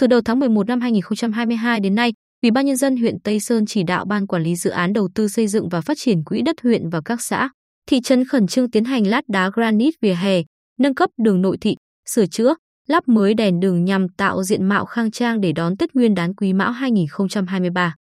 [0.00, 3.66] Từ đầu tháng 11 năm 2022 đến nay, Ủy ban nhân dân huyện Tây Sơn
[3.66, 6.42] chỉ đạo ban quản lý dự án đầu tư xây dựng và phát triển quỹ
[6.42, 7.50] đất huyện và các xã,
[7.86, 10.42] thị trấn khẩn trương tiến hành lát đá granite vỉa hè,
[10.78, 11.76] nâng cấp đường nội thị,
[12.08, 12.54] sửa chữa,
[12.88, 16.34] lắp mới đèn đường nhằm tạo diện mạo khang trang để đón Tết Nguyên đán
[16.34, 17.94] Quý Mão 2023.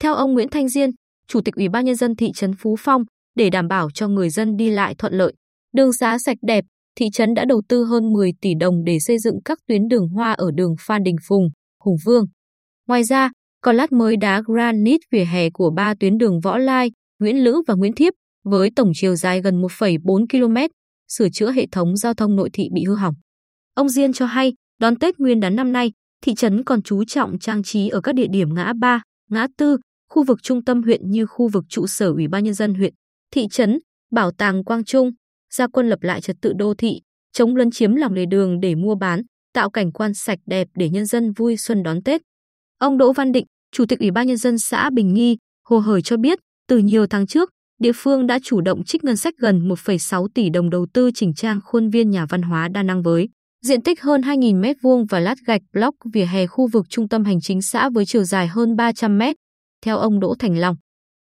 [0.00, 0.90] Theo ông Nguyễn Thanh Diên,
[1.28, 3.04] Chủ tịch Ủy ban nhân dân thị trấn Phú Phong,
[3.36, 5.32] để đảm bảo cho người dân đi lại thuận lợi,
[5.74, 6.64] đường xá sạch đẹp,
[6.98, 10.08] thị trấn đã đầu tư hơn 10 tỷ đồng để xây dựng các tuyến đường
[10.08, 11.48] hoa ở đường Phan Đình Phùng,
[11.84, 12.24] Hùng Vương.
[12.88, 13.30] Ngoài ra,
[13.60, 17.62] còn lát mới đá granite vỉa hè của ba tuyến đường Võ Lai, Nguyễn Lữ
[17.66, 20.56] và Nguyễn Thiếp với tổng chiều dài gần 1,4 km,
[21.08, 23.14] sửa chữa hệ thống giao thông nội thị bị hư hỏng.
[23.74, 25.92] Ông Diên cho hay, đón Tết Nguyên đán năm nay,
[26.22, 29.76] thị trấn còn chú trọng trang trí ở các địa điểm ngã ba, ngã tư,
[30.08, 32.94] khu vực trung tâm huyện như khu vực trụ sở Ủy ban nhân dân huyện,
[33.30, 33.78] thị trấn,
[34.12, 35.10] bảo tàng Quang Trung,
[35.50, 37.00] gia quân lập lại trật tự đô thị,
[37.32, 39.22] chống lấn chiếm lòng lề đường để mua bán,
[39.54, 42.20] tạo cảnh quan sạch đẹp để nhân dân vui xuân đón Tết.
[42.78, 45.36] Ông Đỗ Văn Định, Chủ tịch Ủy ban nhân dân xã Bình Nghi,
[45.68, 46.38] Hồ Hởi cho biết,
[46.68, 50.50] từ nhiều tháng trước, địa phương đã chủ động trích ngân sách gần 1,6 tỷ
[50.50, 53.28] đồng đầu tư chỉnh trang khuôn viên nhà văn hóa đa năng với
[53.64, 57.24] diện tích hơn 2.000 m2 và lát gạch block vỉa hè khu vực trung tâm
[57.24, 59.22] hành chính xã với chiều dài hơn 300 m.
[59.84, 60.76] Theo ông Đỗ Thành Long,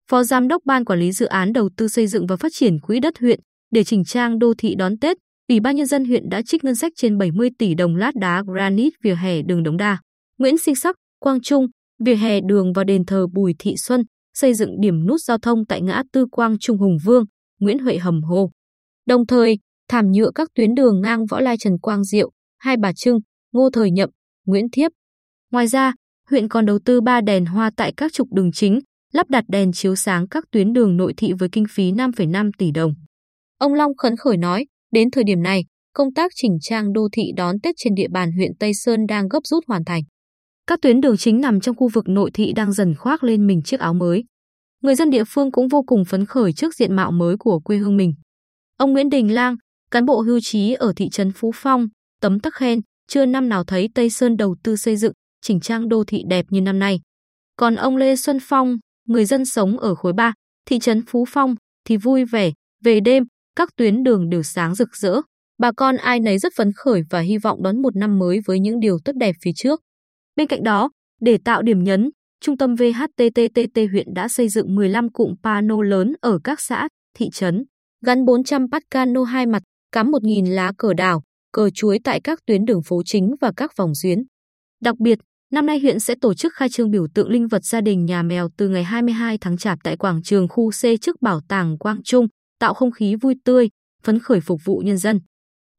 [0.10, 2.80] Phó Giám đốc Ban Quản lý Dự án Đầu tư Xây dựng và Phát triển
[2.80, 3.40] Quỹ đất huyện,
[3.72, 5.18] để chỉnh trang đô thị đón Tết,
[5.50, 8.44] Ủy ban Nhân dân huyện đã trích ngân sách trên 70 tỷ đồng lát đá
[8.48, 9.98] granite vỉa hè đường Đống Đa,
[10.38, 11.68] Nguyễn Sinh Sắc, Quang Trung,
[12.06, 15.66] vỉa hè đường và đền thờ Bùi Thị Xuân, xây dựng điểm nút giao thông
[15.66, 17.24] tại ngã tư Quang Trung Hùng Vương,
[17.60, 18.52] Nguyễn Huệ Hầm Hồ.
[19.06, 19.58] Đồng thời,
[19.90, 23.20] thảm nhựa các tuyến đường ngang Võ Lai Trần Quang Diệu, Hai Bà Trưng,
[23.52, 24.10] Ngô Thời Nhậm,
[24.46, 24.92] Nguyễn Thiếp.
[25.52, 25.94] Ngoài ra,
[26.30, 28.80] huyện còn đầu tư 3 đèn hoa tại các trục đường chính,
[29.14, 32.72] lắp đặt đèn chiếu sáng các tuyến đường nội thị với kinh phí 5,5 tỷ
[32.72, 32.94] đồng.
[33.58, 37.24] Ông Long khấn khởi nói, đến thời điểm này, công tác chỉnh trang đô thị
[37.36, 40.04] đón Tết trên địa bàn huyện Tây Sơn đang gấp rút hoàn thành.
[40.68, 43.62] Các tuyến đường chính nằm trong khu vực nội thị đang dần khoác lên mình
[43.62, 44.24] chiếc áo mới.
[44.82, 47.78] Người dân địa phương cũng vô cùng phấn khởi trước diện mạo mới của quê
[47.78, 48.14] hương mình.
[48.78, 49.56] Ông Nguyễn Đình Lang,
[49.92, 51.88] cán bộ hưu trí ở thị trấn Phú Phong,
[52.22, 55.90] tấm tắc khen, chưa năm nào thấy Tây Sơn đầu tư xây dựng, chỉnh trang
[55.90, 57.00] đô thị đẹp như năm nay.
[57.56, 58.78] Còn ông Lê Xuân Phong,
[59.08, 60.34] người dân sống ở khối 3,
[60.66, 61.56] thị trấn Phú Phong,
[61.86, 62.52] thì vui vẻ,
[62.84, 63.24] về đêm,
[63.58, 65.22] các tuyến đường đều sáng rực rỡ.
[65.60, 68.60] Bà con ai nấy rất phấn khởi và hy vọng đón một năm mới với
[68.60, 69.82] những điều tốt đẹp phía trước.
[70.36, 70.90] Bên cạnh đó,
[71.22, 72.10] để tạo điểm nhấn,
[72.42, 76.88] Trung tâm VHTTTT huyện đã xây dựng 15 cụm pano lớn ở các xã,
[77.18, 77.64] thị trấn,
[78.06, 82.40] gắn 400 bát cano hai mặt, cắm 1.000 lá cờ đảo, cờ chuối tại các
[82.46, 84.24] tuyến đường phố chính và các vòng xuyến.
[84.82, 85.20] Đặc biệt,
[85.52, 88.24] năm nay huyện sẽ tổ chức khai trương biểu tượng linh vật gia đình nhà
[88.24, 92.04] mèo từ ngày 22 tháng Chạp tại quảng trường khu C trước bảo tàng Quang
[92.04, 92.28] Trung,
[92.60, 93.70] tạo không khí vui tươi,
[94.04, 95.20] phấn khởi phục vụ nhân dân.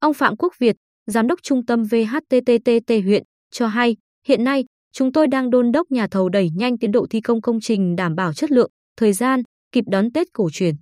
[0.00, 3.96] Ông Phạm Quốc Việt, Giám đốc Trung tâm vhtttt huyện, cho hay,
[4.26, 7.40] hiện nay, chúng tôi đang đôn đốc nhà thầu đẩy nhanh tiến độ thi công
[7.40, 10.74] công trình đảm bảo chất lượng, thời gian, kịp đón Tết cổ truyền.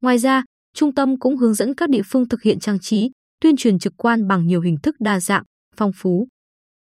[0.00, 0.44] Ngoài ra,
[0.74, 3.10] trung tâm cũng hướng dẫn các địa phương thực hiện trang trí,
[3.40, 5.42] tuyên truyền trực quan bằng nhiều hình thức đa dạng,
[5.76, 6.28] phong phú.